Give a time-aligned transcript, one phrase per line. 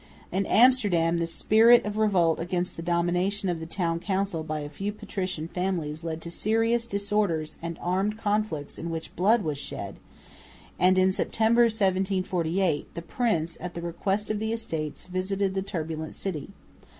[0.31, 4.67] In Amsterdam the spirit of revolt against the domination of the Town Council by a
[4.67, 9.97] few patrician families led to serious disorders and armed conflicts in which blood was shed;
[10.79, 16.15] and in September, 1748, the prince, at the request of the Estates, visited the turbulent
[16.15, 16.49] city.